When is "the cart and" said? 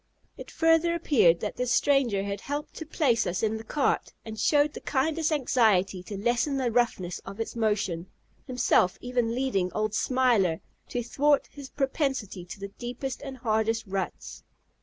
3.57-4.39